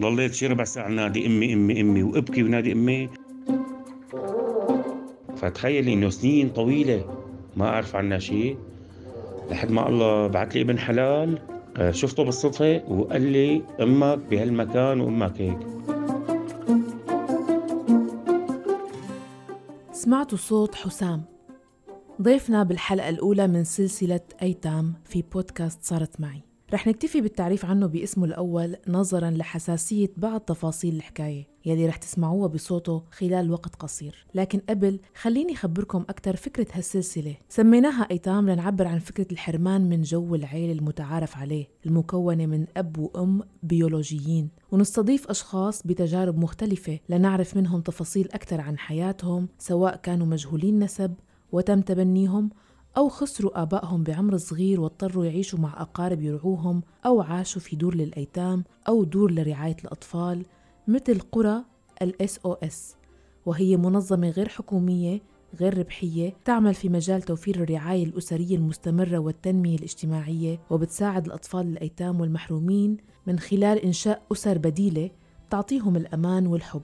[0.00, 3.08] ضليت شي ربع ساعة نادي أمي أمي أمي وأبكي ونادي أمي.
[5.36, 7.04] فتخيل إنه سنين طويلة
[7.56, 8.58] ما أعرف عنها شيء.
[9.50, 11.38] لحد ما الله بعث لي ابن حلال
[11.76, 15.58] آه، شفته بالصدفة وقال لي أمك بهالمكان وأمك هيك.
[19.92, 21.22] سمعتوا صوت حسام؟
[22.22, 26.53] ضيفنا بالحلقة الأولى من سلسلة أيتام في بودكاست صارت معي.
[26.72, 33.02] رح نكتفي بالتعريف عنه باسمه الأول نظرا لحساسية بعض تفاصيل الحكاية يلي رح تسمعوها بصوته
[33.10, 34.26] خلال وقت قصير.
[34.34, 37.34] لكن قبل خليني أخبركم أكثر فكرة هالسلسلة.
[37.48, 43.42] سميناها أيتام لنعبر عن فكرة الحرمان من جو العيلة المتعارف عليه المكونة من أب وأم
[43.62, 44.48] بيولوجيين.
[44.72, 51.14] ونستضيف أشخاص بتجارب مختلفة لنعرف منهم تفاصيل أكثر عن حياتهم سواء كانوا مجهولين نسب
[51.52, 52.50] وتم تبنيهم
[52.96, 58.64] أو خسروا آبائهم بعمر صغير واضطروا يعيشوا مع أقارب يرعوهم أو عاشوا في دور للأيتام
[58.88, 60.46] أو دور لرعاية الأطفال
[60.88, 61.64] مثل قرى
[62.44, 62.96] SOS
[63.46, 65.20] وهي منظمة غير حكومية
[65.60, 72.96] غير ربحية تعمل في مجال توفير الرعاية الأسرية المستمرة والتنمية الاجتماعية وبتساعد الأطفال الأيتام والمحرومين
[73.26, 75.10] من خلال إنشاء أسر بديلة
[75.50, 76.82] تعطيهم الأمان والحب.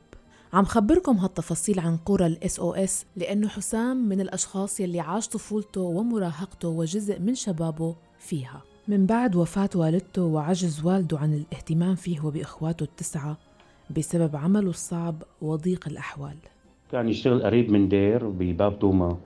[0.52, 6.68] عم خبركم هالتفاصيل عن قرى ال SOS لأنه حسام من الأشخاص يلي عاش طفولته ومراهقته
[6.68, 8.62] وجزء من شبابه فيها.
[8.88, 13.36] من بعد وفاة والدته وعجز والده عن الاهتمام فيه وبإخواته التسعة
[13.96, 16.36] بسبب عمله الصعب وضيق الأحوال.
[16.92, 19.16] كان يشتغل قريب من دير بباب دوما.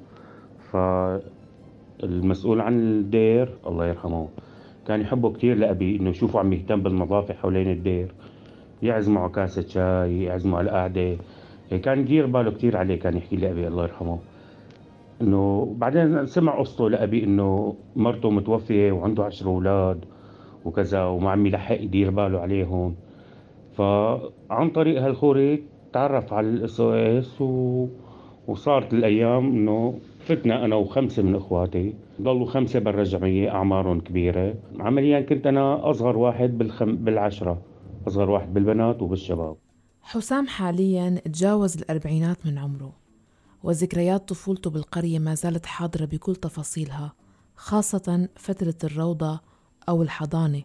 [0.73, 4.29] فالمسؤول عن الدير الله يرحمه
[4.87, 8.15] كان يحبه كثير لأبي إنه يشوفه عم يهتم بالنظافة حوالين الدير.
[8.85, 11.17] يعزموا على كاسة شاي يعزموا على القعدة.
[11.83, 14.19] كان يدير باله كثير عليه كان يحكي لي أبي الله يرحمه
[15.23, 20.05] إنه بعدين سمع قصته لأبي إنه مرته متوفية وعنده عشر أولاد
[20.65, 22.95] وكذا وما عم يلحق يدير باله عليهم.
[23.73, 27.43] فعن طريق هالخوري تعرف على الإس أو إس.
[28.47, 34.55] وصارت الأيام إنه فتنا أنا وخمسة من إخواتي ضلوا خمسة برا الجمعيه أعمارهم كبيرة.
[34.81, 36.97] عمليا كنت أنا أصغر واحد بالخم...
[36.97, 37.59] بالعشرة.
[38.07, 39.57] أصغر واحد بالبنات وبالشباب
[40.03, 42.93] حسام حاليا تجاوز الأربعينات من عمره
[43.63, 47.13] وذكريات طفولته بالقرية ما زالت حاضرة بكل تفاصيلها
[47.57, 49.41] خاصة فترة الروضة
[49.89, 50.63] أو الحضانة.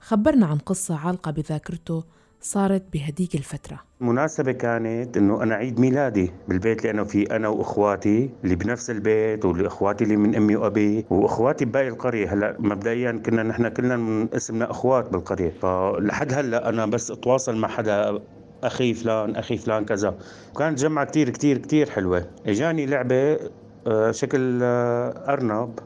[0.00, 2.04] خبرنا عن قصة عالقة بذاكرته
[2.42, 3.80] صارت بهديك الفترة.
[4.00, 9.44] المناسبة كانت إنه أنا عيد ميلادي بالبيت اللي أنا فيه أنا وإخواتي اللي بنفس البيت
[9.44, 12.34] والاخواتي اللي من أمي وأبي وإخواتي بباقي القرية.
[12.34, 15.50] هلأ مبدئيا كنا نحن كلنا من اسمنا أخوات بالقرية.
[15.50, 18.20] فلحد هلأ أنا بس أتواصل مع حدا
[18.64, 20.18] أخي فلان أخي فلان كذا.
[20.58, 22.26] كانت جمعة كتير كتير كتير حلوة.
[22.46, 23.38] إجاني لعبة
[23.86, 25.78] آه، شكل آه، أرنب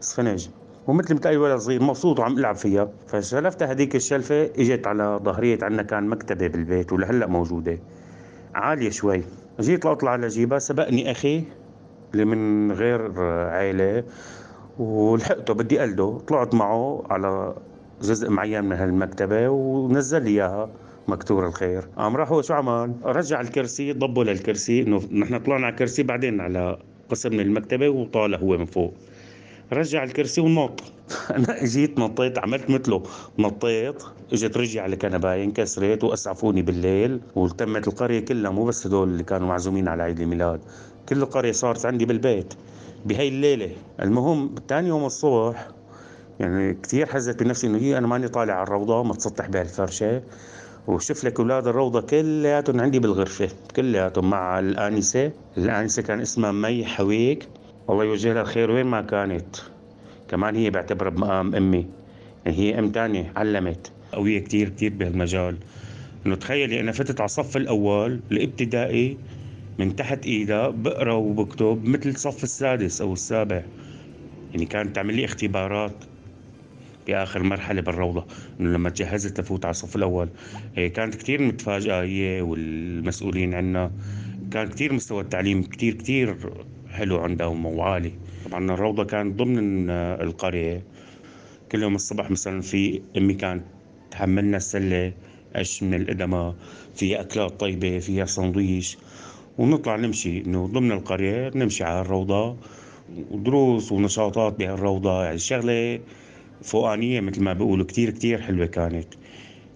[0.00, 0.48] سفنج.
[0.90, 5.58] ومثل مثل أي ولد صغير مبسوط وعم العب فيها فشلفتها هذيك الشلفه إجت على ظهرية
[5.62, 7.78] عندنا كان مكتبة بالبيت ولهلأ موجودة.
[8.54, 9.22] عالية شوي.
[9.60, 11.44] جيت اطلع لجيبها سبقني أخي
[12.12, 14.04] اللي من غير عائله
[14.78, 17.54] ولحقته بدي اقلده طلعت معه على
[18.02, 20.70] جزء معين من هالمكتبة ونزل لي إياها.
[21.08, 21.88] مكتور الخير.
[21.96, 26.40] قام راح هو شو عمل رجع الكرسي ضبه للكرسي إنه نحن طلعنا على الكرسي بعدين
[26.40, 26.78] على
[27.10, 28.94] قسم من المكتبة وطالع هو من فوق.
[29.72, 30.80] رجع الكرسي ونط
[31.36, 33.02] أنا إجيت نطيت عملت مثله.
[33.38, 37.20] نطيت إجت رجلي على كنبايه انكسرت وأسعفوني بالليل.
[37.34, 40.60] والتمت القرية كلها مو بس هدول اللي كانوا معزومين على عيد الميلاد.
[41.08, 42.54] كل القرية صارت عندي بالبيت
[43.04, 43.70] بهي الليلة.
[44.02, 45.68] المهم ثاني يوم الصبح
[46.40, 50.22] يعني كثير حزت بنفسي إنه هي أنا ماني طالع على الروضة متسطح بهالفرشه
[50.86, 55.32] وشوف لك أولاد الروضة كلياتهم عندي بالغرفة كلياتهم مع الآنسة.
[55.56, 57.48] الآنسة كان اسمها مي حويك
[57.88, 59.56] الله يوجه الخير وين ما كانت.
[60.28, 61.86] كمان هي بعتبرها بمقام أمي.
[62.46, 63.92] يعني هي أم تانية علمت.
[64.12, 65.56] قوية كتير كتير بهالمجال.
[66.26, 69.16] إنه تخيلي أنا فتت على الصف الأول الابتدائي
[69.78, 73.62] من تحت إيدها بقرأ وبكتب مثل الصف السادس أو السابع.
[74.52, 76.04] يعني كانت تعمل لي اختبارات
[77.06, 78.26] بآخر مرحلة بالروضة.
[78.60, 80.28] إنه لما تجهزت لفوت على الصف الأول.
[80.76, 83.90] كانت كثير متفاجئة هي والمسؤولين عنا.
[84.50, 86.36] كان كثير مستوى التعليم كثير كثير
[86.90, 88.12] حلو عندهم وعالي
[88.44, 90.82] طبعا الروضة كانت ضمن القرية.
[91.72, 93.64] كل يوم الصبح مثلا في أمي كانت
[94.10, 95.12] تحملنا السلة
[95.56, 96.54] قش من الإدمة
[96.94, 98.98] فيها أكلات طيبة فيها سندويش
[99.58, 100.40] ونطلع نمشي.
[100.40, 102.56] إنه ضمن القرية نمشي على الروضة.
[103.30, 105.24] ودروس ونشاطات بهالروضة.
[105.24, 106.00] يعني شغلة
[106.62, 109.08] فوقانية مثل ما بيقولوا كتير كتير حلوة كانت.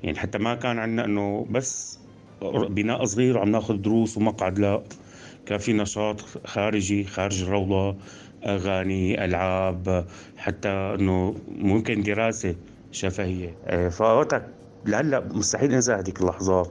[0.02, 1.98] يعني حتى ما كان عندنا إنه بس
[2.68, 4.58] بناء صغير وعم ناخذ دروس ومقعد.
[4.58, 4.82] لا
[5.46, 7.96] كان في نشاط خارجي خارج الروضة
[8.46, 10.06] أغاني ألعاب
[10.36, 12.54] حتى أنه ممكن دراسة
[12.92, 13.56] شفهية.
[13.68, 14.48] إيه، فوقتها
[14.86, 16.70] لهلأ مستحيل أنسى هذيك اللحظات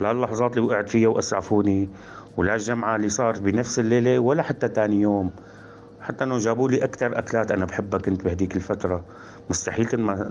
[0.00, 1.88] لا اللحظات اللي وقعت فيها وأسعفوني
[2.36, 5.30] ولا الجمعة اللي صار بنفس الليلة ولا حتى ثاني يوم.
[6.00, 9.04] حتى إنه جابوا لي أكثر أكلات أنا بحبها كنت بهديك الفترة.
[9.50, 9.86] مستحيل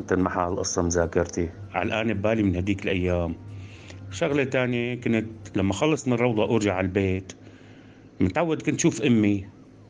[0.07, 3.35] تنمحى هالقصه من ذاكرتي علقانه ببالي من هديك الأيام.
[4.11, 5.25] شغلة تانية كنت
[5.55, 7.33] لما خلص من الروضه أرجع على البيت.
[8.21, 9.45] متعود كنت شوف أمي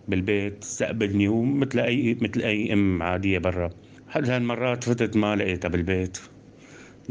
[0.07, 3.69] بالبيت تستقبلني ومثل اي مثل اي أم عادية برا.
[4.07, 6.17] هل هالمرات فتت ما لقيتها بالبيت.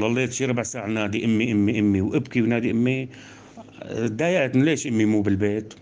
[0.00, 3.08] ضليت شي ربع ساعة نادي أمي أمي أمي وأبكي ونادي أمي.
[3.90, 5.74] تضايقت ليش أمي مو بالبيت.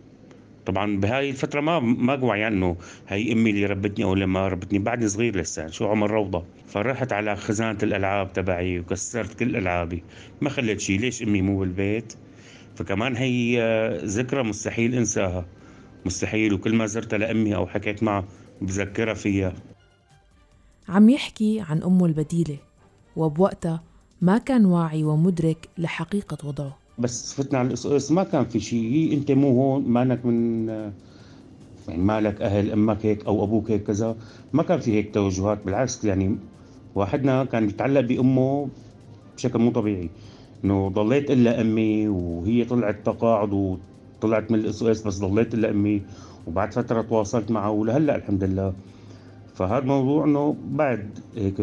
[0.66, 2.76] طبعا بهاي الفترة ما ما وعي انه
[3.08, 4.78] هي أمي اللي ربتني أو ما ربتني.
[4.78, 6.44] بعدني صغير لسه شو عمر روضة.
[6.66, 10.02] فرحت على خزانة الألعاب تبعي وكسرت كل ألعابي.
[10.40, 12.14] ما خليت شيء ليش أمي مو بالبيت؟
[12.76, 13.61] فكمان هي
[14.05, 15.46] ذكرى مستحيل انساها.
[16.06, 18.25] مستحيل وكل ما زرتها لأمي أو حكيت معها
[18.61, 19.52] بذكرها فيها.
[20.88, 22.56] عم يحكي عن أمه البديلة
[23.17, 23.82] وبوقتها
[24.20, 26.76] ما كان واعي ومدرك لحقيقة وضعه.
[26.99, 29.12] بس فتنا على ال SOS ما كان في شيء.
[29.12, 30.69] أنت مو هون مانك من
[31.88, 34.17] يعني مالك أهل أمك هيك أو أبوك هيك كذا.
[34.52, 36.37] ما كان في هيك توجهات بالعكس يعني
[36.94, 38.69] واحدنا كان يتعلق بأمه
[39.37, 40.11] بشكل مو طبيعي.
[40.66, 46.02] إنه ضليت إلا أمي وهي طلعت تقاعد وطلعت من ال SOS بس ضليت إلا أمي
[46.46, 48.72] وبعد فترة تواصلت معه ولهلأ الحمد لله.
[49.54, 51.62] فهذا الموضوع إنه بعد هيك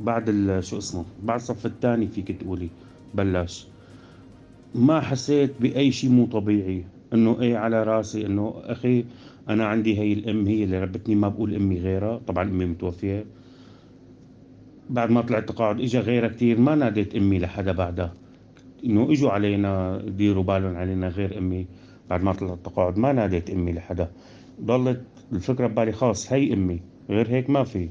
[0.00, 0.30] بعد
[0.62, 2.68] شو اسمه بعد الصف الثاني فيك تقولي
[3.14, 3.66] بلش
[4.74, 6.84] ما حسيت بأي شيء مو طبيعي
[7.14, 9.04] إنه إيه على راسي إنه أخي
[9.48, 12.20] أنا عندي هي الأم هي اللي ربتني ما بقول أمي غيرها.
[12.26, 13.24] طبعا أمي متوفية.
[14.90, 18.12] بعد ما طلعت تقاعد اجى غيرها كثير ما ناديت أمي لحدا بعدها.
[18.84, 21.66] إنه إجوا علينا ديروا بالهم علينا غير أمي.
[22.10, 24.10] بعد ما طلعت تقاعد ما ناديت أمي لحدا.
[24.64, 25.02] ضلت
[25.32, 26.80] الفكرة ببالي خلاص هي أمي.
[27.10, 27.88] غير هيك ما في.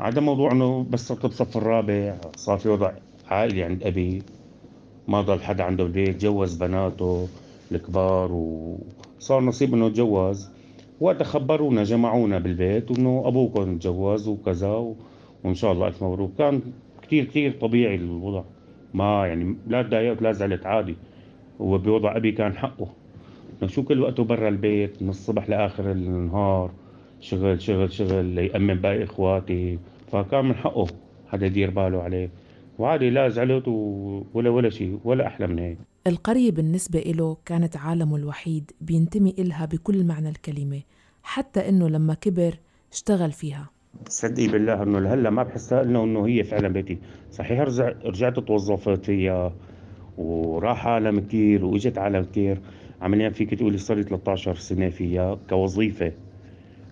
[0.00, 2.92] عدا موضوع إنه بس صرت بالصف الرابع صار في وضع
[3.28, 4.22] عائلي عند أبي.
[5.08, 7.28] ما ضل حدا عنده بالبيت جوز بناته
[7.72, 10.48] الكبار وصار نصيب إنه تجوز.
[11.00, 14.94] وقت خبرونا جمعونا بالبيت إنه أبوكم تجوز وكذا
[15.46, 16.32] وإن شاء الله ألف مبروك.
[16.38, 16.60] كان
[17.02, 18.42] كثير كثير طبيعي الوضع.
[18.94, 20.96] ما يعني لا تضايقت لا زعلت عادي.
[21.60, 22.88] هو بوضع أبي كان حقه.
[23.66, 26.70] شو كل وقته برا البيت من الصبح لآخر النهار
[27.20, 29.78] شغل شغل شغل ليأمن باقي إخواتي.
[30.12, 30.86] فكان من حقه
[31.28, 32.30] حدا يدير باله عليه.
[32.78, 33.68] وعادي لا زعلت
[34.34, 35.78] ولا ولا شيء ولا أحلى من هيك.
[36.06, 40.80] القرية بالنسبة له كانت عالمه الوحيد بينتمي إلها بكل معنى الكلمة
[41.22, 42.54] حتى إنه لما كبر
[42.92, 43.75] اشتغل فيها.
[44.08, 46.98] صدقي بالله إنه لهلأ ما بحسها انه إنه هي فعلا بيتي.
[47.30, 49.52] صحيح رجع رجعت توظفت فيها
[50.18, 52.60] وراح عالم كثير وإجت عالم كثير
[53.02, 56.12] عمليا فيك تقولي صار لي 13 سنة فيها كوظيفة.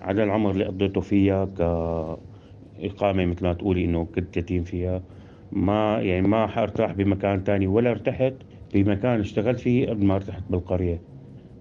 [0.02, 5.02] عدا العمر اللي قضيته فيها كإقامة مثل ما تقولي إنه كنت يتيم فيها.
[5.52, 8.34] ما يعني ما حارتاح بمكان تاني ولا ارتحت
[8.74, 11.02] بمكان اشتغلت فيه قبل ما ارتحت بالقرية.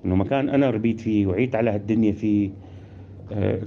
[0.06, 2.50] إنه مكان أنا ربيت فيه وعيت على هالدنيا فيه.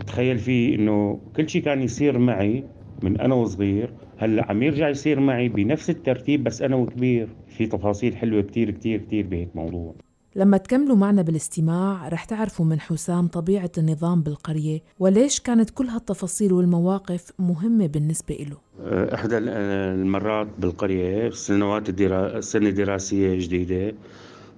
[0.07, 2.65] تخيل فيه إنه كل شيء كان يصير معي
[3.03, 7.29] من أنا وصغير هلأ عم يرجع يصير معي بنفس الترتيب بس أنا وكبير.
[7.49, 9.95] في تفاصيل حلوة كتير كتير كتير بهيك موضوع.
[10.37, 16.53] لما تكملوا معنا بالاستماع رح تعرفوا من حسام طبيعة النظام بالقرية وليش كانت كل هالتفاصيل
[16.53, 22.41] والمواقف مهمة بالنسبة له أه، إحدى المرات بالقرية سنوات الدرا...
[22.41, 23.95] سنة دراسية جديدة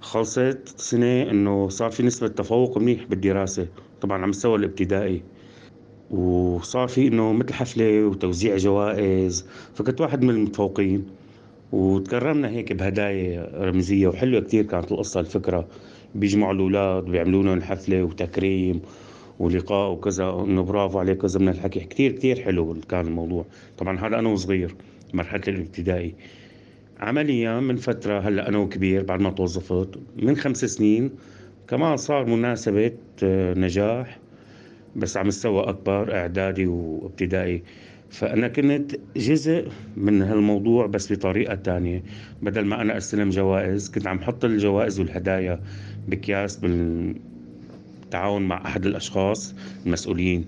[0.01, 3.67] خلصت سنة إنه صار في نسبة تفوق منيح بالدراسة.
[4.01, 5.21] طبعا على المستوى الابتدائي.
[6.11, 11.05] وصار في إنه مثل حفلة وتوزيع جوائز فكنت واحد من المتفوقين.
[11.71, 15.67] وتكرمنا هيك بهدايا رمزية وحلوة كتير كانت القصة الفكرة.
[16.15, 18.81] بيجمعوا الأولاد وبيعملوا لهم حفلة وتكريم
[19.39, 21.79] ولقاء وكذا إنه برافو عليك كذا من الحكي.
[21.79, 23.45] كثير كثير حلو كان الموضوع.
[23.77, 24.75] طبعا هذا أنا وصغير
[25.13, 26.15] مرحلة الابتدائي.
[26.99, 31.11] عمليا من فترة هلأ أنا وكبير بعد ما توظفت من خمس سنين
[31.69, 32.91] كمان صار مناسبة
[33.23, 34.19] آه، نجاح
[34.95, 37.63] بس على مستوى أكبر إعدادي وابتدائي.
[38.09, 42.03] فأنا كنت جزء من هالموضوع بس بطريقة تانية.
[42.41, 45.61] بدل ما أنا أستلم جوائز كنت عم حط الجوائز والهدايا
[46.07, 50.45] بأكياس بالتعاون مع أحد الأشخاص المسؤولين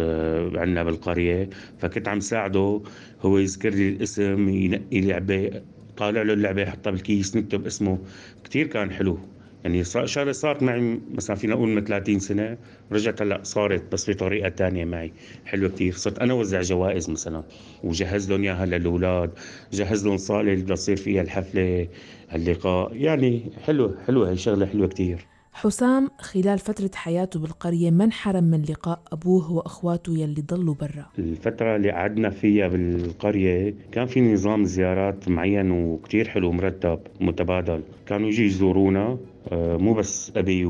[0.00, 1.50] آه، عندنا بالقرية.
[1.78, 2.80] فكنت عم ساعده
[3.22, 5.62] هو يذكر لي الاسم ينقي لعبة
[5.96, 7.98] طالع له اللعبة يحطها بالكيس نكتب اسمه.
[8.44, 9.18] كتير كان حلو.
[9.64, 12.56] يعني شغلة صارت معي مثلا فينا نقول من 30 سنة
[12.92, 15.12] رجعت هلأ صارت بس بطريقة تانية معي
[15.46, 17.42] حلوة كثير صرت أنا وزع جوائز مثلا
[17.84, 19.30] وجهز لهم إياها للأولاد
[19.72, 21.88] جهز لهم صالة اللي بدها تصير فيها الحفلة
[22.34, 28.44] اللقاء يعني حلوة حلوة هي شغلة حلوة كثير حسام خلال فترة حياته بالقرية ما انحرم
[28.44, 34.64] من لقاء أبوه وأخواته يلي ضلوا برا؟ الفترة اللي قعدنا فيها بالقرية كان في نظام
[34.64, 37.82] زيارات معين وكتير حلو مرتب متبادل.
[38.06, 39.18] كانوا يجي يزورونا
[39.52, 40.66] مو بس أبي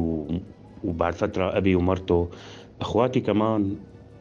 [0.84, 2.28] وبعد فترة أبي ومرته
[2.80, 3.76] أخواتي كمان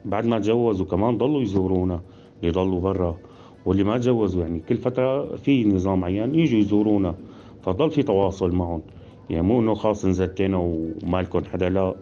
[0.05, 2.01] بعد ما تجوزوا كمان ضلوا يزورونا
[2.41, 3.17] اللي ضلوا برا.
[3.65, 7.15] واللي ما تجوزوا يعني كل فترة في نظام معين يجوا يزورونا
[7.61, 8.81] فضل في تواصل معهم.
[9.29, 11.95] يعني مو إنه خلص انزلتنا ومالكم حدا لا.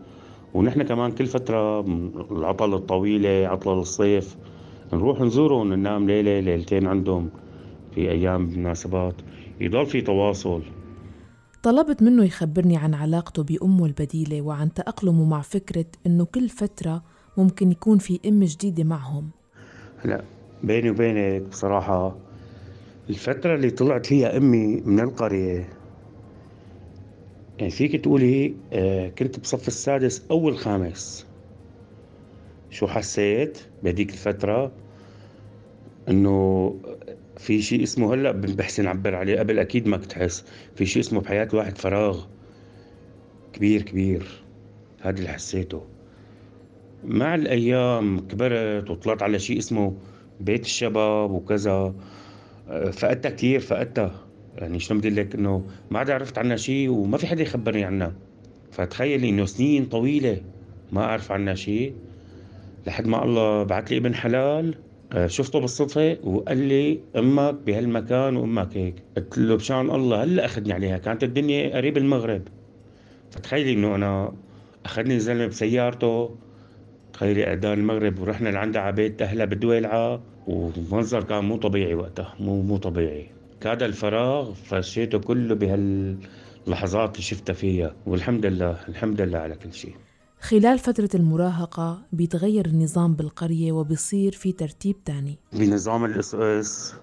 [0.53, 1.79] ونحن كمان كل فترة
[2.31, 4.37] العطل الطويلة عطلة الصيف
[4.93, 7.29] نروح نزورهم ننام ليلة ليلتين عندهم
[7.95, 9.15] في أيام مناسبات.
[9.61, 10.61] يضل في تواصل.
[11.63, 17.03] طلبت منه يخبرني عن علاقته بأمه البديلة وعن تأقلمه مع فكرة إنه كل فترة
[17.37, 19.29] ممكن يكون في أم جديدة معهم.
[19.97, 20.21] هلا
[20.63, 22.15] بيني وبينك بصراحة
[23.09, 25.69] الفترة اللي طلعت فيها أمي من القرية
[27.59, 31.25] يعني فيك تقولي آه كنت بصف السادس أو الخامس.
[32.69, 34.71] شو حسيت بهديك الفترة؟
[36.09, 36.75] إنه
[37.41, 39.39] في شيء اسمه هلا بحسن نعبر عليه.
[39.39, 40.45] قبل أكيد ما كنت حس
[40.75, 42.25] في شيء اسمه بحياة الواحد فراغ.
[43.53, 44.25] كبير كبير.
[45.01, 45.81] هذا اللي حسيته.
[47.03, 49.93] مع الأيام كبرت وطلعت على شيء اسمه
[50.39, 51.93] بيت الشباب وكذا.
[52.91, 54.11] فقدتها كثير فقدتها.
[54.57, 58.13] يعني شلون بدي لك؟ إنه ما عاد عرفت عنها شيء وما في حدا يخبرني عنها.
[58.71, 60.41] فتخيلي إنه سنين طويلة
[60.91, 61.93] ما أعرف عنها شيء.
[62.87, 64.75] لحد ما الله بعث لي ابن حلال.
[65.25, 68.95] شفته بالصدفة وقال لي أمك بهالمكان وأمك هيك.
[69.17, 72.41] قلت له بشان الله هلأ أخذني عليها كانت الدنيا قريب المغرب.
[73.31, 74.33] فتخيلي إنه أنا
[74.85, 76.35] أخذني الزلمه بسيارته
[77.13, 82.61] تخيلي اذان المغرب ورحنا لعندها على بيت أهلها بالدويلعه ومنظر كان مو طبيعي وقتها مو
[82.61, 83.27] مو طبيعي.
[83.61, 89.95] كاد الفراغ فشيته كله بهاللحظات اللي شفتها فيها والحمد لله الحمد لله على كل شيء.
[90.41, 95.37] خلال فترة المراهقة بيتغير النظام بالقرية وبيصير في ترتيب تاني.
[95.53, 96.93] بنظام ال SOS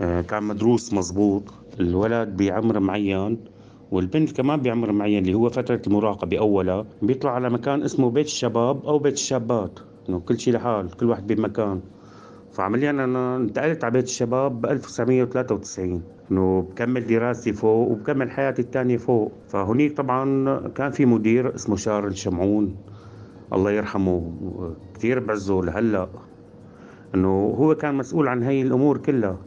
[0.00, 1.42] آه، كان مدروس مزبوط
[1.80, 3.38] الولد بعمر معين
[3.92, 6.86] والبنت كمان بعمر معين اللي هو فترة المراهقة بأولها.
[7.02, 9.78] بيطلع على مكان اسمه بيت الشباب أو بيت الشابات.
[10.08, 11.80] إنه كل شيء لحال كل واحد بمكان.
[12.52, 18.96] فعمليا أنا انتقلت على بيت الشباب ب 1993 إنه بكمل دراستي فوق وبكمل حياتي الثانية
[18.96, 19.32] فوق.
[19.48, 22.76] فهنيك طبعا كان في مدير اسمه شارل شمعون
[23.52, 24.32] الله يرحمه
[24.94, 26.08] كثير بعزه لهلأ
[27.14, 29.38] إنه هو كان مسؤول عن هي الأمور كلها.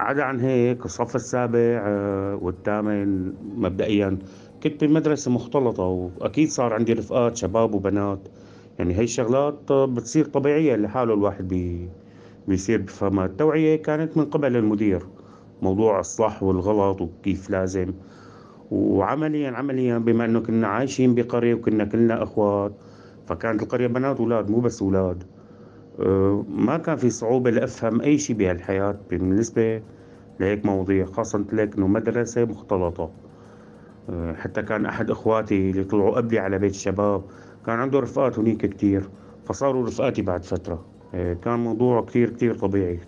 [0.00, 4.18] عدا عن هيك الصف السابع آه، والثامن مبدئيا
[4.62, 8.28] كنت بمدرسة مختلطة وأكيد صار عندي رفقات شباب وبنات.
[8.78, 11.88] يعني هي الشغلات بتصير طبيعية لحاله الواحد بي
[12.48, 15.06] بيصير بفهمها التوعية كانت من قبل المدير.
[15.62, 17.92] موضوع الصح والغلط وكيف لازم.
[18.70, 22.72] وعمليا عمليا بما إنه كنا عايشين بقرية وكنا كلنا إخوات
[23.26, 25.24] فكانت القرية بنات أولاد مو بس أولاد.
[26.00, 29.82] أه، ما كان في صعوبة لأفهم أي شيء بهالحياة بالنسبة
[30.40, 33.10] لهيك مواضيع خاصة لك إنه مدرسة مختلطة.
[34.10, 37.24] أه، حتى كان أحد إخواتي اللي طلعوا قبلي على بيت الشباب
[37.66, 39.10] كان عنده رفقات هنيك كتير
[39.44, 40.74] فصاروا رفقاتي بعد فترة.
[40.74, 43.00] آه، كان موضوع كتير كتير طبيعي.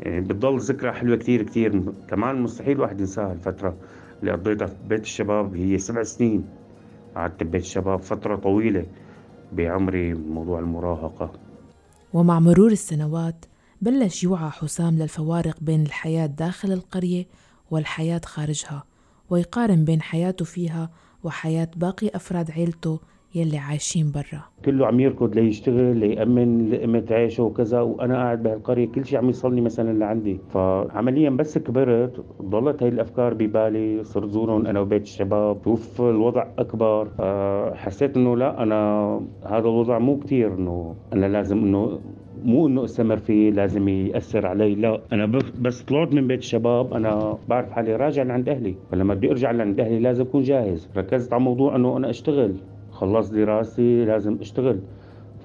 [0.00, 1.82] يعني بتضل ذكرى حلوة كتير كتير.
[2.08, 3.76] كمان مستحيل واحد ينساها الفترة
[4.20, 5.56] اللي قضيتها في بيت الشباب.
[5.56, 6.44] هي سبع سنين
[7.16, 8.86] قعدت ببيت الشباب فترة طويلة
[9.52, 11.32] بعمري موضوع المراهقة.
[12.14, 13.44] ومع مرور السنوات
[13.82, 17.26] بلش يوعى حسام للفوارق بين الحياة داخل القرية
[17.70, 18.84] والحياة خارجها
[19.30, 20.90] ويقارن بين حياته فيها
[21.24, 23.00] وحياة باقي أفراد عيلته
[23.36, 24.42] يلي عايشين برا.
[24.64, 29.60] كله عم يركض ليشتغل ليأمن لقمة عيشه وكذا وأنا قاعد بهالقرية كل شيء عم يوصلني
[29.60, 30.40] مثلا لعندي.
[30.48, 35.58] فعمليا بس كبرت ضلت هاي الأفكار ببالي صرت زورهم أنا وبيت الشباب.
[35.64, 37.08] شوف الوضع أكبر.
[37.74, 41.98] حسيت إنه لا أنا هذا الوضع مو كتير إنه أنا لازم إنه
[42.44, 44.74] مو إنه أستمر فيه لازم يأثر علي.
[44.74, 45.26] لا أنا
[45.60, 48.74] بس طلعت من بيت الشباب أنا بعرف حالي راجع لعند أهلي.
[48.90, 50.88] فلما بدي أرجع لعند أهلي لازم أكون جاهز.
[50.96, 52.54] ركزت على موضوع إنه أنا أشتغل.
[52.96, 54.78] خلص دراستي لازم اشتغل.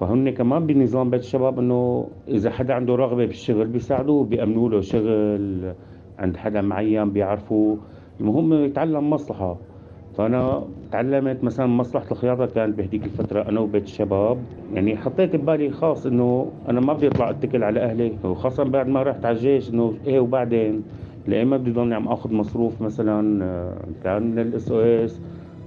[0.00, 5.72] فهن كمان بنظام بيت الشباب إنه إذا حدا عنده رغبة بالشغل بيساعدوه بيأمنوا له شغل
[6.18, 7.78] عند حدا معين بيعرفوه.
[8.20, 9.56] المهم يتعلم مصلحة.
[10.16, 14.38] فأنا تعلمت مثلا مصلحة الخياطة كانت بهديك الفترة أنا وبيت الشباب.
[14.74, 18.12] يعني حطيت ببالي خاص إنه أنا ما بدي أطلع أتكل على أهلي.
[18.24, 20.82] وخاصه بعد ما رحت على الجيش إنه إيه وبعدين؟
[21.28, 25.20] ليه ما بدي ضلني عم آخذ مصروف مثلا آه، كان من ال SOS.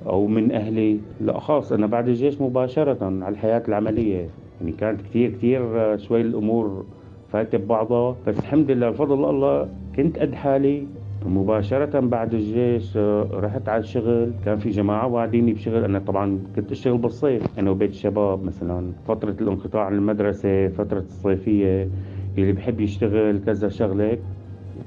[0.05, 0.99] أو من أهلي.
[1.21, 4.29] لا خلص أنا بعد الجيش مباشرة على الحياة العملية.
[4.61, 6.85] يعني كانت كثير كثير شوي الأمور
[7.31, 8.15] فاتت ببعضها.
[8.27, 10.87] بس الحمد لله بفضل الله كنت قد حالي.
[11.25, 14.31] مباشرة بعد الجيش آه، رحت على الشغل.
[14.45, 15.83] كان في جماعة واعديني بشغل.
[15.83, 17.59] أنا طبعا كنت أشتغل بالصيف.
[17.59, 18.91] أنا وبيت الشباب مثلا.
[19.07, 21.89] فترة الانقطاع عن المدرسة فترة الصيفية
[22.37, 24.17] اللي بحب يشتغل كذا شغلة.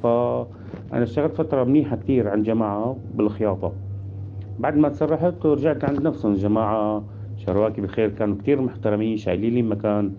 [0.03, 3.73] فأنا اشتغلت فترة منيحة كتير عند جماعة بالخياطة.
[4.59, 7.05] بعد ما تسرحت ورجعت عند نفسهم جماعة
[7.37, 10.13] شرواكي بخير كانوا كتير محترمين شايلين لي مكان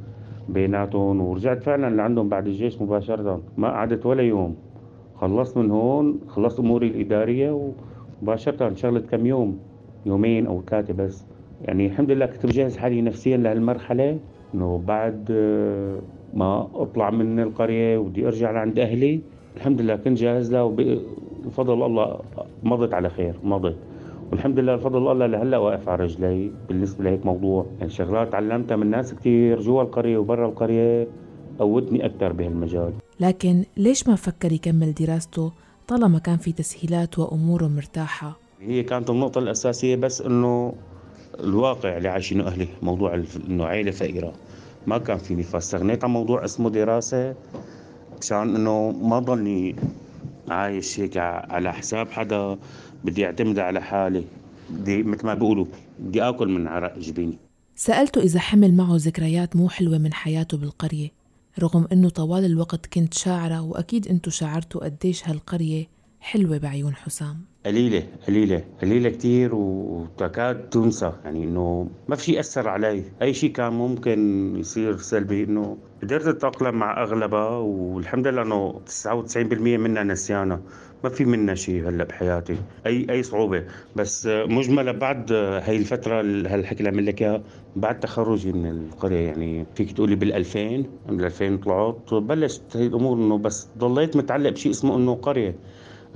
[0.50, 3.42] بيناتهم ورجعت فعلا لعندهم بعد الجيش مباشرة.
[3.58, 4.56] ما قعدت ولا يوم.
[5.16, 7.74] خلصت من هون خلصت أموري الإدارية
[8.22, 9.60] ومباشرة شغلت كم يوم
[10.06, 11.26] يومين أو ثلاثة بس.
[11.62, 14.20] يعني الحمد لله كنت مجهز حالي نفسيا لهالمرحلة
[14.54, 16.00] إنه بعد آه،
[16.34, 19.22] ما أطلع من القرية ودي أرجع لعند أهلي
[19.56, 22.20] الحمد لله كنت جاهز لها وبفضل الله
[22.64, 23.89] مضت على خير مضت.
[24.32, 26.52] والحمد لله بفضل الله لهلا واقف على رجلي.
[26.68, 31.08] بالنسبة لهيك موضوع يعني شغلات تعلمتها من ناس كثير جوا القرية وبرا القرية
[31.60, 32.94] قوتني أكثر بهالمجال.
[33.20, 35.52] لكن ليش ما فكر يكمل دراسته
[35.88, 40.74] طالما كان في تسهيلات وأموره مرتاحة؟ هي كانت النقطة الأساسية بس إنه
[41.40, 44.34] الواقع اللي عايشينه أهلي موضوع إنه عائلة فقيرة.
[44.88, 47.36] ما كان فيني فاستغنيت عن موضوع اسمه دراسة
[48.22, 49.76] مشان إنه ما ضلني
[50.50, 52.58] عايش هيك على حساب حدا.
[53.04, 54.24] بدي أعتمد على حالي
[54.70, 55.66] بدي مثل ما بيقولوا
[56.00, 57.38] بدي آكل من عرق جبيني.
[57.76, 61.10] سألته إذا حمل معه ذكريات مو حلوة من حياته بالقرية
[61.60, 65.88] رغم أنه طوال الوقت كنت شاعرة وأكيد أنتو شاعرتوا قديش هالقرية
[66.20, 67.42] حلوة بعيون حسام.
[67.66, 73.04] قليلة قليلة قليلة كتير وتكاد تنسى يعني إنه ما في شيء اثر علي.
[73.22, 74.20] أي شيء كان ممكن
[74.58, 80.62] يصير سلبي إنه قدرت أتأقلم مع أغلبها والحمد لله إنه 99% منها نسيانة.
[81.04, 82.58] ما في منا شيء هلا بحياتي.
[82.86, 83.66] اي أي صعوبة.
[83.96, 87.44] بس مجمله بعد هاي الفترة هالحكي اللي عم لك اياها
[87.76, 93.18] بعد تخرجي من القرية يعني فيك تقولي بال 2000 بال 2000 طلعت بلشت هي الأمور
[93.18, 95.56] إنه بس ضليت متعلق بشيء اسمه إنه قرية.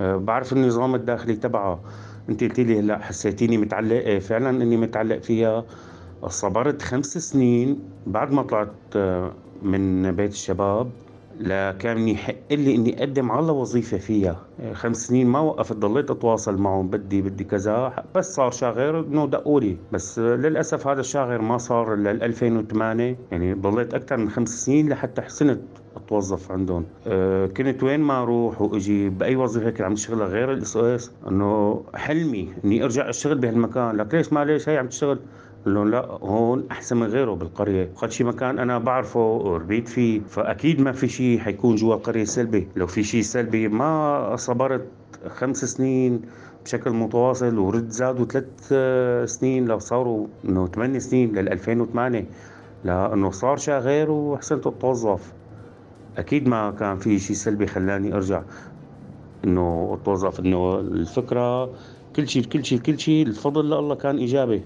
[0.00, 1.80] أه، بعرف النظام الداخلي تبعها.
[2.28, 5.64] أنت قلتي لي هلا حسيتيني متعلق فعلا إني متعلق فيها.
[6.28, 8.96] صبرت خمس سنين بعد ما طلعت
[9.62, 10.90] من بيت الشباب.
[11.40, 14.40] لكان يحق لي إني أقدم على وظيفة فيها.
[14.72, 18.04] خمس سنين ما وقفت ضليت أتواصل معهم بدي بدي كذا.
[18.14, 19.76] بس صار شاغر إنه دقوا لي.
[19.92, 25.22] بس للأسف هذا الشاغر ما صار لل 2008 يعني ضليت أكثر من خمس سنين لحتى
[25.22, 25.60] حسنت
[25.96, 26.84] أتوظف عندهم.
[27.06, 31.82] أه كنت وين ما أروح وأجي بأي وظيفة كنت عم اشتغلها غير ال SOS إنه
[31.94, 33.96] حلمي إني أرجع أشتغل بهالمكان.
[33.96, 35.18] لك ليش ما ليش هي عم تشتغل؟
[35.66, 37.90] لهم لا هون أحسن من غيره بالقرية.
[37.96, 42.68] قد شي مكان أنا بعرفه وربيت فيه فأكيد ما في شيء حيكون جوا القرية سلبي.
[42.76, 44.86] لو في شيء سلبي ما صبرت
[45.28, 46.22] خمس سنين
[46.64, 48.72] بشكل متواصل ورد زادوا ثلاث
[49.30, 52.26] سنين لو صاروا إنه ثمان سنين لل 2008
[52.84, 55.32] لأنه صار شاغر وحسنت اتوظف
[56.18, 58.42] أكيد ما كان في شيء سلبي خلاني أرجع
[59.44, 60.40] إنه أتوظف.
[60.40, 61.70] إنه الفكرة
[62.16, 64.62] كل شيء كل شيء كل شيء الفضل لله كان إيجابي.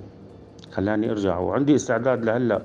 [0.79, 1.38] خلاني أرجع.
[1.38, 2.62] وعندي استعداد لهلأ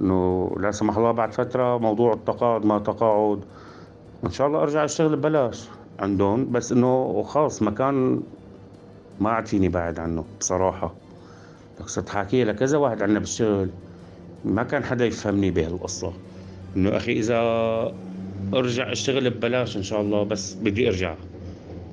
[0.00, 3.40] إنه لا سمح الله بعد فترة موضوع التقاعد ما تقاعد.
[4.24, 5.68] إن شاء الله أرجع أشتغل ببلاش
[5.98, 6.52] عندهم.
[6.52, 8.20] بس إنه خلص مكان
[9.20, 10.94] ما عاد فيني بعد عنه بصراحة.
[11.86, 13.68] صرت حاكي لكذا واحد عنا بالشغل.
[14.44, 16.12] ما كان حدا يفهمني بهالقصة.
[16.76, 17.40] إنه أخي إذا
[18.54, 21.14] أرجع أشتغل ببلاش إن شاء الله بس بدي أرجع.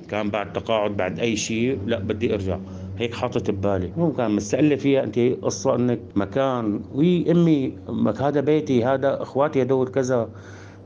[0.10, 2.58] كان بعد تقاعد بعد أي شيء لأ بدي أرجع.
[2.98, 3.92] هيك حاطط ببالي.
[3.98, 5.04] مو كان مستقلة فيها.
[5.04, 7.78] انت قصة انك مكان وي امي
[8.20, 10.30] هذا بيتي هذا اخواتي هدول كذا.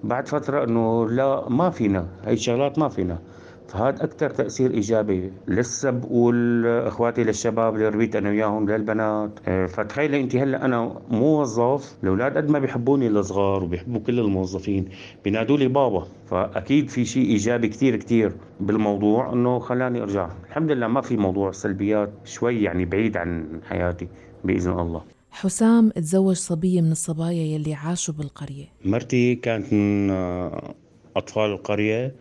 [0.03, 2.07] بعد فترة انه لا ما فينا.
[2.25, 3.19] هاي الشغلات ما فينا.
[3.71, 5.31] فهذا أكثر تأثير إيجابي.
[5.47, 11.95] لسه بقول أخواتي للشباب اللي ربيت أنا وياهم للبنات آه، فتخيلي أنت هلأ أنا موظف
[12.03, 14.89] الاولاد قد ما بيحبوني الصغار وبيحبوا كل الموظفين
[15.23, 16.07] بينادوا لي بابا.
[16.27, 20.29] فأكيد في شيء إيجابي كثير كثير بالموضوع إنه خلاني أرجع.
[20.49, 24.07] الحمد لله ما في موضوع سلبيات شوي يعني بعيد عن حياتي
[24.43, 25.01] بإذن الله.
[25.31, 28.65] حسام تزوج صبية من الصبايا يلي عاشوا بالقرية.
[28.85, 30.73] مرتي كانت من آه،
[31.15, 32.15] أطفال القرية.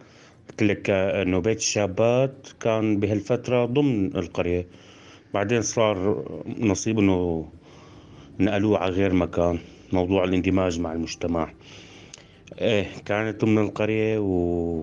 [0.51, 4.67] قلت لك انه بيت الشابات كان بهالفترة ضمن القرية.
[5.35, 6.25] بعدين صار
[6.59, 7.49] نصيب إنه
[8.41, 9.59] نقلوه على غير مكان
[9.93, 11.53] موضوع الاندماج مع المجتمع.
[12.61, 14.83] إيه كانت ضمن القرية و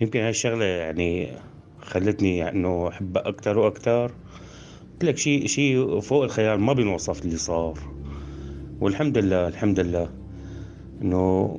[0.00, 1.28] يمكن هاي الشغلة يعني
[1.80, 4.12] خلتني إنه احبها أكثر وأكثر
[4.92, 7.78] قلت لك شيء شيء فوق الخيال ما بينوصف اللي صار.
[8.80, 10.10] والحمد لله الحمد لله
[11.02, 11.58] إنه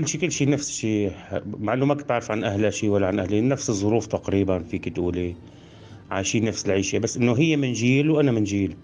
[0.00, 1.12] كل شيء كل شيء نفس الشيء
[1.46, 4.88] مع إنه ما كنت بعرف عن أهلها شيء ولا عن أهلي نفس الظروف تقريبا فيك
[4.88, 5.34] تقولي.
[6.10, 8.76] عايشين نفس العيشة بس إنه هي من جيل وأنا من جيل.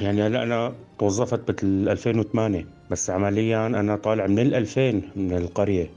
[0.00, 5.90] يعني هلا أنا توظفت بال 2008 بس عمليا أنا طالع من ال 2000 من القرية.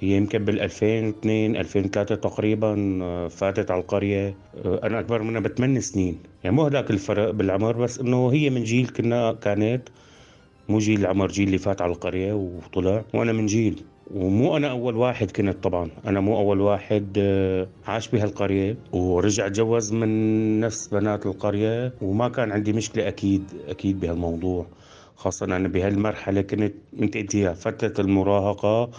[0.00, 4.34] هي يمكن بال 2002 2003 تقريبا آه، فاتت على القرية.
[4.64, 6.18] آه، أنا أكبر منها بثمان سنين.
[6.44, 9.88] يعني مو هذاك الفرق بالعمر بس إنه هي من جيل كنا كانت
[10.68, 13.82] مو جيل العمر جيل اللي فات على القرية وطلع وأنا من جيل.
[14.14, 15.90] ومو أنا أول واحد كنت طبعا.
[16.06, 18.76] أنا مو أول واحد آه، عاش بهالقرية.
[18.92, 21.92] ورجع تجوز من نفس بنات القرية.
[22.02, 24.66] وما كان عندي مشكلة أكيد أكيد بهالموضوع.
[25.16, 28.90] خاصة أنا بهالمرحلة كنت أنت قلتيها فترة المراهقة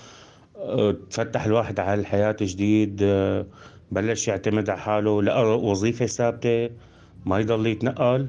[0.58, 3.46] آه، تفتح الواحد على الحياة جديد آه،
[3.92, 6.70] بلش يعتمد على حاله لقى وظيفة ثابتة
[7.26, 8.28] ما يضل يتنقل.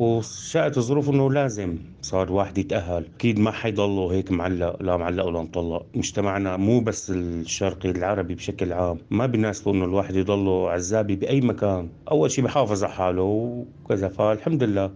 [0.00, 3.06] وشاءت الظروف إنه لازم صار واحد يتأهل.
[3.16, 5.86] أكيد ما حيضلوا هيك معلق لا معلق ولا مطلق.
[5.94, 8.98] مجتمعنا مو بس الشرقي العربي بشكل عام.
[9.10, 11.88] ما بيناسبه إنه الواحد يضله عزابي بأي مكان.
[12.10, 14.08] أول شيء بحافظ على حاله وكذا.
[14.08, 14.90] فالحمد لله.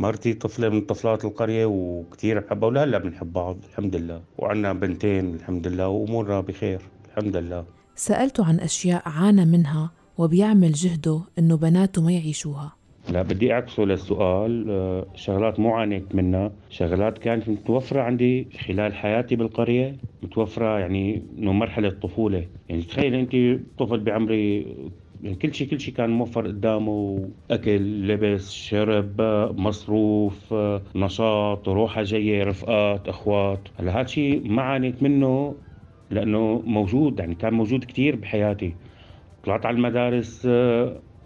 [0.00, 3.56] مرتي طفلة من طفلات القرية وكثير بحبها ولهلا بنحب بعض.
[3.70, 4.20] الحمد لله.
[4.38, 6.80] وعنا بنتين الحمد لله وأمورنا بخير.
[7.08, 7.64] الحمد لله.
[7.96, 12.72] سألته عن أشياء عانى منها وبيعمل جهده إنه بناته ما يعيشوها.
[13.12, 16.52] لا بدي أعكسه للسؤال آه، شغلات مو عانيت منها.
[16.70, 23.60] شغلات كانت متوفرة عندي خلال حياتي بالقرية متوفرة يعني إنه مرحلة طفولة يعني تخيل أنت
[23.78, 24.66] طفل بعمري
[25.22, 29.20] يعني كل شيء كل شيء كان موفر قدامه أكل لبس شرب
[29.58, 30.54] مصروف
[30.96, 33.68] نشاط روحة جاية رفقات أخوات.
[33.78, 35.54] هلا هذا شيء ما عانيت منه
[36.10, 38.74] لأنه موجود يعني كان موجود كثير بحياتي.
[39.44, 40.48] طلعت على المدارس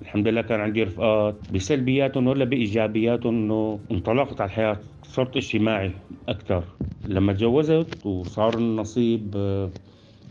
[0.02, 5.90] الحمد لله كان عندي رفقات بسلبياتهم ولا بإيجابياتهم إنه انطلقت على الحياة صرت اجتماعي
[6.28, 6.64] أكثر.
[7.06, 9.34] لما تجوزت وصار النصيب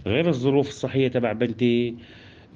[0.08, 1.96] غير الظروف الصحية تبع بنتي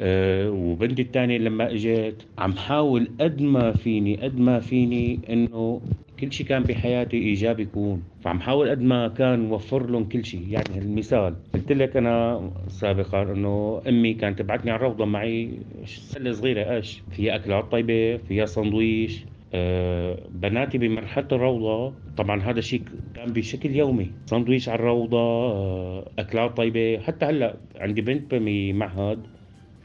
[0.02, 5.82] أه وبنتي الثانية لما إجت عم حاول قد ما فيني قد ما فيني إنه
[6.26, 8.04] كل شيء كان بحياتي إيجابي يكون.
[8.22, 13.22] فعم حاول قد ما كان وفر لهم كل شيء يعني المثال قلت لك أنا سابقا
[13.22, 16.76] إنه أمي كانت تبعتني على الروضة معي سلة صغيرة.
[16.76, 22.84] إيش؟ فيها أكلات طيبة فيها سندويش أه بناتي بمرحلة الروضة طبعا هذا الشيء
[23.14, 24.12] كان بشكل يومي.
[24.26, 27.00] سندويش على الروضة أه أكلات طيبة.
[27.00, 29.28] حتى هلأ عندي بنت بمعهد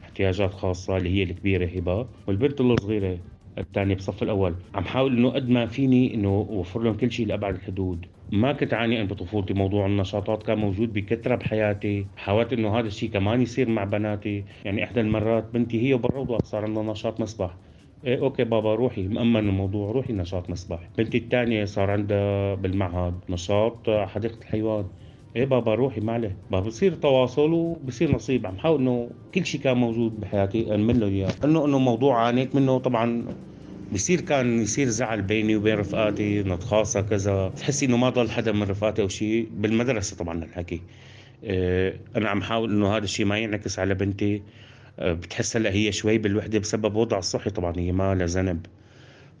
[0.03, 3.19] احتياجات خاصة اللي هي الكبيرة هبة والبنت الصغيرة
[3.57, 4.55] الثانية بصف الأول.
[4.75, 8.05] عم حاول إنه قد ما فيني إنه أوفر لهم كل شيء لأبعد الحدود.
[8.31, 9.53] ما كنت عاني أنا بطفولتي.
[9.53, 12.11] موضوع النشاطات كان موجود بكثرة بحياتي.
[12.15, 14.45] حاولت إنه هذا الشيء كمان يصير مع بناتي.
[14.65, 17.57] يعني إحدى المرات بنتي هي بالروضة صار عندنا نشاط مسبح.
[18.05, 20.89] إيه أوكي بابا روحي مأمن الموضوع روحي نشاط مسبح.
[20.97, 24.89] بنتي الثانية صار عندها بالمعهد نشاط حديقة الحيوان.
[25.35, 28.45] إيه بابا روحي ما بابا بصير تواصل وبصير نصيب.
[28.45, 31.31] عم حاول إنه كل شيء كان موجود بحياتي انمل له إياه.
[31.43, 32.77] انه إنه موضوع عانيت منه.
[32.77, 33.25] طبعا
[33.93, 37.49] بصير كان يصير زعل بيني وبين رفقاتي نتخاصى كذا.
[37.49, 39.49] تحسي إنه ما ضل حدا من رفقاتي أو شيء.
[39.53, 40.81] بالمدرسة طبعا الحكي
[41.43, 44.41] إيه أنا عم حاول إنه هذا الشيء ما ينعكس على بنتي.
[44.99, 47.49] إيه بتحس هلأ هي شوي بالوحدة بسبب وضعها الصحي.
[47.49, 48.65] طبعا هي ما لها ذنب.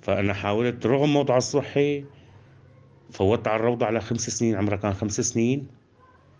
[0.01, 2.03] فأنا حاولت رغم وضعها الصحي
[3.11, 5.67] فوتت على الروضة على خمس سنين عمرها كان خمس سنين.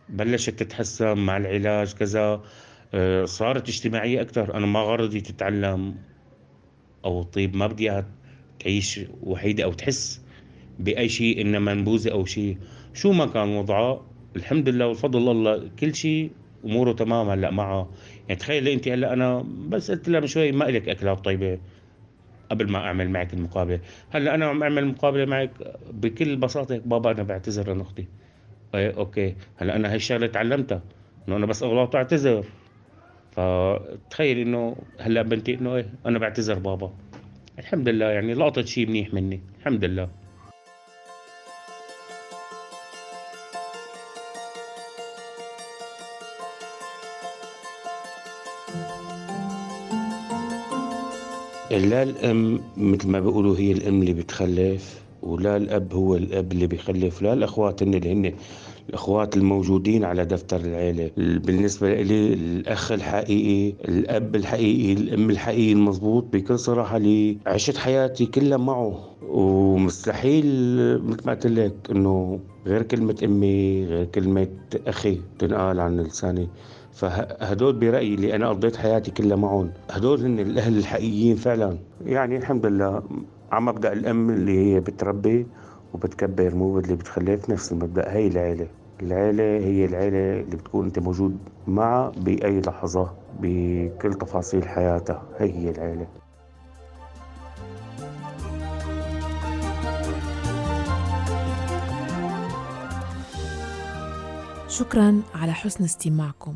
[0.09, 2.41] بلشت تتحسن مع العلاج كذا.
[2.93, 5.95] آه، صارت اجتماعية أكثر أنا ما غرضي تتعلم
[7.05, 8.05] أو طيب ما بدي إياها
[8.59, 10.21] تعيش وحيدة أو تحس
[10.79, 12.57] بأي شيء إنها منبوذة أو شيء.
[12.93, 14.05] شو ما كان وضعها
[14.35, 16.31] الحمد لله والفضل الله كل شيء
[16.65, 17.89] أموره تمام هلأ معها
[18.27, 21.59] يعني تخيلي أنت هلأ أنا بس قلت لها من شوي ما إلك أكلات طيبة.
[22.49, 23.79] قبل ما أعمل معك المقابلة.
[24.09, 25.51] هلأ أنا عم أعمل مقابلة معك
[25.91, 28.07] بكل بساطة بابا أنا بعتذر عن أختي
[28.75, 29.35] إيه أوكي.
[29.57, 30.81] هلأ أنا هاي الشغلة تعلمتها
[31.27, 32.45] إنه أنا بس أغلط اعتذر
[33.31, 36.93] فتخيل إنه هلأ بنتي إنه إيه أنا بعتذر بابا.
[37.59, 39.41] الحمد لله يعني لقطت شيء منيح مني.
[39.59, 40.09] الحمد لله.
[51.71, 57.21] لا الأم مثل ما بيقولوا هي الأم اللي بتخلف ولا الأب هو الأب اللي بيخلف
[57.21, 58.33] لا الأخوات هن اللي هن
[58.89, 61.11] الأخوات الموجودين على دفتر العيلة.
[61.17, 68.57] بالنسبة لي الأخ الحقيقي الأب الحقيقي الأم الحقيقي المضبوط بكل صراحة لي عشت حياتي كلها
[68.57, 68.99] معه.
[69.29, 70.45] ومستحيل
[71.03, 74.47] مثل ما قلت لك إنه غير كلمة أمي غير كلمة
[74.87, 76.47] أخي تنقال عن لساني.
[76.99, 79.71] فهدول برأيي اللي أنا قضيت حياتي كلها معهم.
[79.91, 81.77] هدول هن الأهل الحقيقيين فعلا.
[82.05, 83.03] يعني الحمد لله
[83.51, 85.47] على مبدأ الأم اللي هي بتربي
[85.93, 88.11] وبتكبر مو اللي بتخلف نفس المبدأ.
[88.11, 88.67] هي العيلة.
[89.01, 95.23] العيلة هي العيلة اللي بتكون أنت موجود معها بأي لحظة بكل تفاصيل حياتها.
[95.37, 96.07] هي هي العيلة.
[104.67, 106.55] شكرا على حسن استماعكم.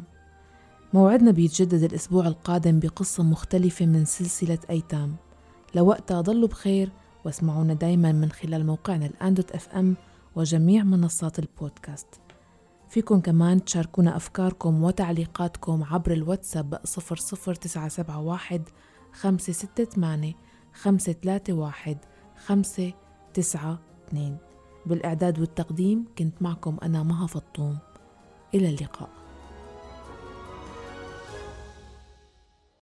[0.93, 5.15] موعدنا بيتجدد الأسبوع القادم بقصة مختلفة من سلسلة أيتام.
[5.75, 6.91] لوقتها ضلوا بخير
[7.25, 9.95] واسمعونا دايما من خلال موقعنا الآن دوت إف إم
[10.35, 12.07] وجميع منصات البودكاست.
[12.89, 18.61] فيكن كمان تشاركونا أفكاركم وتعليقاتكم عبر الواتساب 00971
[19.13, 20.33] 568
[20.73, 21.97] 531
[22.45, 24.37] 592
[24.85, 27.77] بالإعداد والتقديم كنت معكم أنا مها فطوم.
[28.53, 29.22] إلى اللقاء.